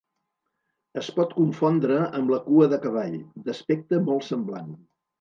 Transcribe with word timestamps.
Es 1.01 1.09
pot 1.17 1.35
confondre 1.41 2.01
amb 2.21 2.35
la 2.37 2.41
cua 2.49 2.71
de 2.75 2.83
cavall, 2.89 3.21
d'aspecte 3.47 4.05
molt 4.11 4.31
semblant. 4.35 4.79